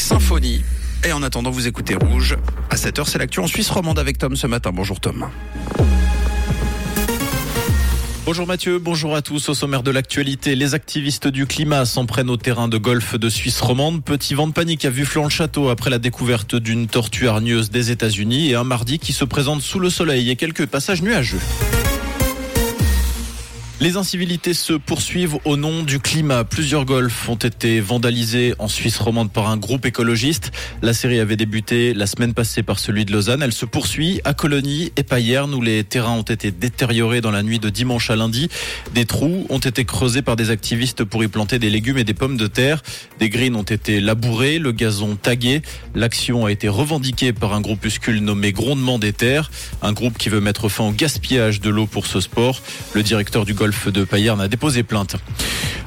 [0.00, 0.64] Symphonie.
[1.04, 2.36] Et en attendant, vous écoutez Rouge.
[2.70, 4.70] À 7h, c'est l'actu en Suisse romande avec Tom ce matin.
[4.72, 5.28] Bonjour Tom.
[8.24, 9.48] Bonjour Mathieu, bonjour à tous.
[9.48, 13.28] Au sommaire de l'actualité, les activistes du climat s'en prennent au terrain de golf de
[13.28, 14.02] Suisse romande.
[14.02, 17.70] Petit vent de panique a vu flanc le château après la découverte d'une tortue hargneuse
[17.70, 21.40] des États-Unis et un mardi qui se présente sous le soleil et quelques passages nuageux.
[23.82, 26.44] Les incivilités se poursuivent au nom du climat.
[26.44, 30.50] Plusieurs golfs ont été vandalisés en Suisse romande par un groupe écologiste.
[30.82, 33.40] La série avait débuté la semaine passée par celui de Lausanne.
[33.42, 37.42] Elle se poursuit à Colonie et Payerne où les terrains ont été détériorés dans la
[37.42, 38.50] nuit de dimanche à lundi.
[38.92, 42.12] Des trous ont été creusés par des activistes pour y planter des légumes et des
[42.12, 42.82] pommes de terre.
[43.18, 45.62] Des greens ont été labourés, le gazon tagué.
[45.94, 50.42] L'action a été revendiquée par un groupuscule nommé Grondement des Terres, un groupe qui veut
[50.42, 52.60] mettre fin au gaspillage de l'eau pour ce sport.
[52.92, 55.16] Le directeur du golf De Payerne a déposé plainte.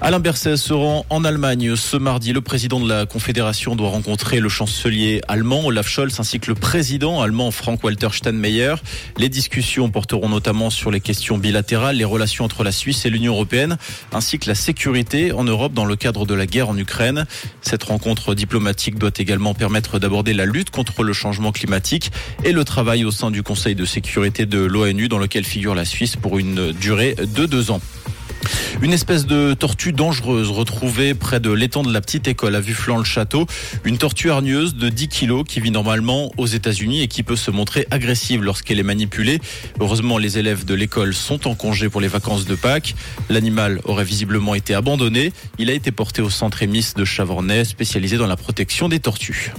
[0.00, 2.32] Alain Berset se rend en Allemagne ce mardi.
[2.32, 6.54] Le président de la Confédération doit rencontrer le chancelier allemand Olaf Scholz ainsi que le
[6.54, 8.76] président allemand Frank-Walter Steinmeier.
[9.16, 13.32] Les discussions porteront notamment sur les questions bilatérales, les relations entre la Suisse et l'Union
[13.32, 13.76] européenne,
[14.12, 17.26] ainsi que la sécurité en Europe dans le cadre de la guerre en Ukraine.
[17.60, 22.12] Cette rencontre diplomatique doit également permettre d'aborder la lutte contre le changement climatique
[22.44, 25.84] et le travail au sein du Conseil de sécurité de l'ONU dans lequel figure la
[25.84, 27.80] Suisse pour une durée de deux ans.
[28.82, 33.46] Une espèce de tortue dangereuse retrouvée près de l'étang de la petite école à Vuflan-le-Château.
[33.84, 37.50] Une tortue hargneuse de 10 kilos qui vit normalement aux États-Unis et qui peut se
[37.50, 39.40] montrer agressive lorsqu'elle est manipulée.
[39.80, 42.94] Heureusement, les élèves de l'école sont en congé pour les vacances de Pâques.
[43.28, 45.32] L'animal aurait visiblement été abandonné.
[45.58, 49.52] Il a été porté au centre émis de Chavornay, spécialisé dans la protection des tortues.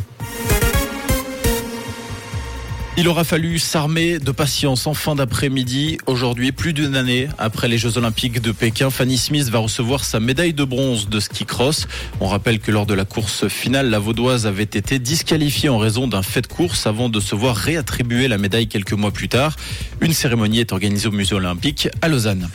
[2.99, 5.99] Il aura fallu s'armer de patience en fin d'après-midi.
[6.05, 10.19] Aujourd'hui, plus d'une année après les Jeux Olympiques de Pékin, Fanny Smith va recevoir sa
[10.19, 11.87] médaille de bronze de ski cross.
[12.19, 16.09] On rappelle que lors de la course finale, la Vaudoise avait été disqualifiée en raison
[16.09, 19.55] d'un fait de course avant de se voir réattribuer la médaille quelques mois plus tard.
[20.01, 22.49] Une cérémonie est organisée au Musée Olympique à Lausanne.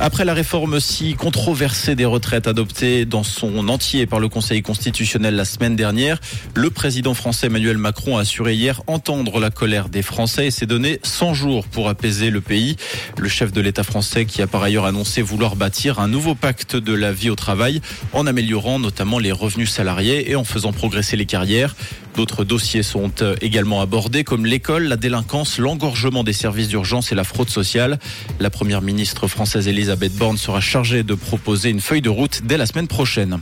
[0.00, 5.36] Après la réforme si controversée des retraites adoptée dans son entier par le Conseil constitutionnel
[5.36, 6.18] la semaine dernière,
[6.54, 10.66] le président français Emmanuel Macron a assuré hier entendre la colère des Français et s'est
[10.66, 12.76] donné 100 jours pour apaiser le pays.
[13.18, 16.74] Le chef de l'État français qui a par ailleurs annoncé vouloir bâtir un nouveau pacte
[16.74, 17.80] de la vie au travail
[18.12, 21.76] en améliorant notamment les revenus salariés et en faisant progresser les carrières.
[22.16, 27.14] D'autres dossiers sont euh, également abordés comme l'école, la délinquance, l'engorgement des services d'urgence et
[27.14, 27.98] la fraude sociale.
[28.38, 32.58] La première ministre française Elisabeth Borne sera chargée de proposer une feuille de route dès
[32.58, 33.40] la semaine prochaine.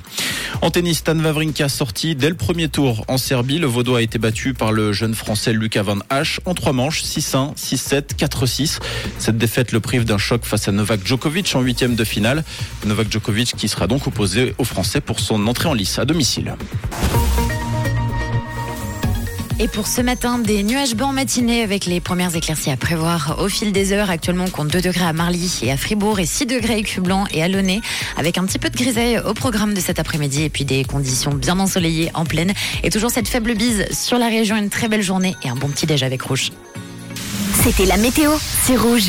[0.62, 3.58] En tennis, Stan Wawrinka sorti dès le premier tour en Serbie.
[3.58, 7.02] Le Vaudois a été battu par le jeune français Lucas Van Hache en trois manches,
[7.02, 8.78] 6-1, 6-7, 4-6.
[9.18, 12.44] Cette défaite le prive d'un choc face à Novak Djokovic en huitième de finale.
[12.86, 16.54] Novak Djokovic qui sera donc opposé aux Français pour son entrée en lice à domicile.
[19.62, 23.48] Et pour ce matin, des nuages blancs matinés avec les premières éclaircies à prévoir au
[23.50, 24.08] fil des heures.
[24.08, 27.26] Actuellement, on compte 2 degrés à Marly et à Fribourg et 6 degrés à Cublan
[27.30, 27.82] et à Launay
[28.16, 31.34] avec un petit peu de grisaille au programme de cet après-midi et puis des conditions
[31.34, 32.54] bien ensoleillées en pleine.
[32.84, 34.56] Et toujours cette faible bise sur la région.
[34.56, 36.52] Une très belle journée et un bon petit déj avec Rouge.
[37.62, 38.32] C'était la météo,
[38.64, 39.08] c'est Rouge.